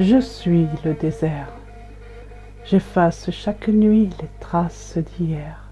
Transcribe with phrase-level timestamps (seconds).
[0.00, 1.52] Je suis le désert.
[2.64, 5.70] J'efface chaque nuit les traces d'hier.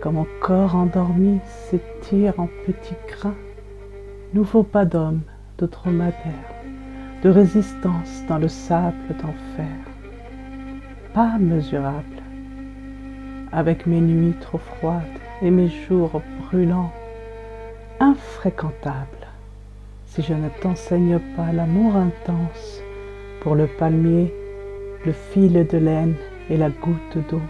[0.00, 3.36] Quand mon corps endormi s'étire en petits grains,
[4.32, 5.20] nouveau pas d'homme,
[5.58, 6.50] de dromadaire,
[7.22, 9.76] de résistance dans le sable d'enfer.
[11.12, 12.20] Pas mesurable,
[13.52, 15.02] avec mes nuits trop froides
[15.40, 16.92] et mes jours brûlants,
[18.00, 19.28] infréquentable,
[20.08, 22.82] si je ne t'enseigne pas l'amour intense
[23.44, 24.32] pour le palmier,
[25.04, 26.14] le fil de laine
[26.48, 27.42] et la goutte d'eau.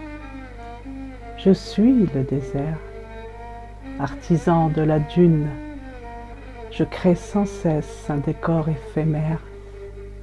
[1.37, 2.77] Je suis le désert,
[3.97, 5.47] artisan de la dune.
[6.69, 9.39] Je crée sans cesse un décor éphémère,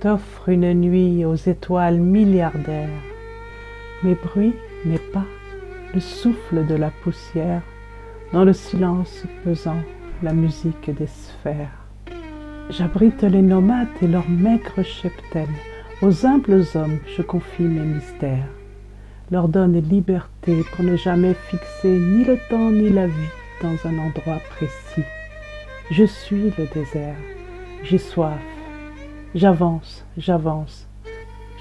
[0.00, 3.00] t'offre une nuit aux étoiles milliardaires.
[4.02, 5.24] Mes bruits, mes pas,
[5.94, 7.62] le souffle de la poussière,
[8.34, 9.80] dans le silence pesant,
[10.22, 11.81] la musique des sphères.
[12.70, 15.48] J'abrite les nomades et leurs maigres cheptels.
[16.00, 18.48] Aux humbles hommes, je confie mes mystères.
[19.30, 23.32] Leur donne liberté pour ne jamais fixer ni le temps ni la vie
[23.62, 25.06] dans un endroit précis.
[25.90, 27.16] Je suis le désert,
[27.82, 28.38] j'ai soif,
[29.34, 30.88] j'avance, j'avance,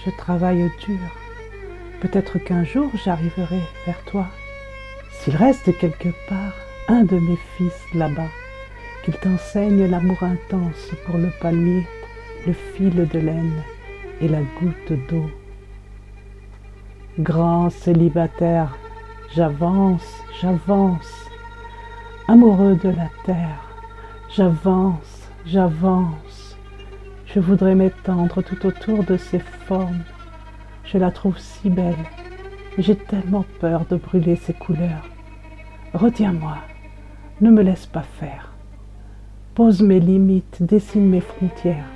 [0.05, 0.99] je travaille dur.
[1.99, 4.27] Peut-être qu'un jour j'arriverai vers toi.
[5.11, 6.53] S'il reste quelque part
[6.87, 8.29] un de mes fils là-bas,
[9.03, 11.87] qu'il t'enseigne l'amour intense pour le palmier,
[12.45, 13.63] le fil de laine
[14.19, 15.29] et la goutte d'eau.
[17.19, 18.77] Grand célibataire,
[19.33, 20.07] j'avance,
[20.41, 21.29] j'avance,
[22.27, 23.69] amoureux de la terre,
[24.29, 26.57] j'avance, j'avance.
[27.25, 30.03] Je voudrais m'étendre tout autour de ses formes.
[30.83, 31.95] Je la trouve si belle,
[32.77, 35.07] j'ai tellement peur de brûler ses couleurs.
[35.93, 36.57] Retiens-moi,
[37.41, 38.50] ne me laisse pas faire.
[39.53, 41.89] Pose mes limites, dessine mes frontières.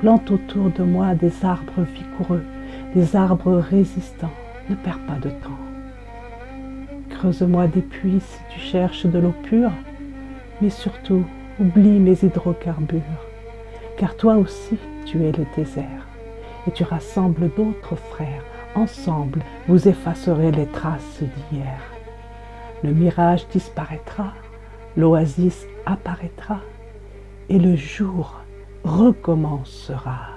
[0.00, 2.44] Plante autour de moi des arbres vigoureux,
[2.94, 4.30] des arbres résistants.
[4.68, 5.58] Ne perds pas de temps.
[7.08, 9.72] Creuse-moi des puits si tu cherches de l'eau pure,
[10.60, 11.24] mais surtout
[11.58, 13.00] oublie mes hydrocarbures,
[13.96, 14.76] car toi aussi
[15.06, 16.06] tu es le désert,
[16.66, 18.44] et tu rassembles d'autres frères.
[18.74, 21.80] Ensemble, vous effacerez les traces d'hier.
[22.82, 24.34] Le mirage disparaîtra,
[24.98, 26.60] l'oasis apparaîtra
[27.48, 28.40] et le jour
[28.84, 30.33] recommencera.